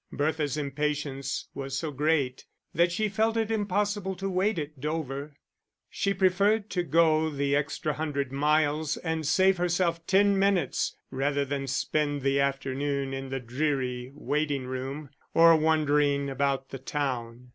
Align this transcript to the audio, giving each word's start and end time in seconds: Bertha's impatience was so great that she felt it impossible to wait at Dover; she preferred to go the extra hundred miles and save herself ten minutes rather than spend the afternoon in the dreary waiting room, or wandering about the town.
Bertha's 0.11 0.57
impatience 0.57 1.47
was 1.53 1.77
so 1.77 1.91
great 1.91 2.45
that 2.73 2.91
she 2.91 3.07
felt 3.07 3.37
it 3.37 3.51
impossible 3.51 4.15
to 4.15 4.31
wait 4.31 4.57
at 4.57 4.79
Dover; 4.81 5.35
she 5.91 6.11
preferred 6.11 6.71
to 6.71 6.81
go 6.81 7.29
the 7.29 7.55
extra 7.55 7.93
hundred 7.93 8.31
miles 8.31 8.97
and 8.97 9.27
save 9.27 9.57
herself 9.57 10.03
ten 10.07 10.39
minutes 10.39 10.97
rather 11.11 11.45
than 11.45 11.67
spend 11.67 12.23
the 12.23 12.39
afternoon 12.39 13.13
in 13.13 13.29
the 13.29 13.39
dreary 13.39 14.11
waiting 14.15 14.65
room, 14.65 15.11
or 15.35 15.55
wandering 15.55 16.31
about 16.31 16.69
the 16.69 16.79
town. 16.79 17.49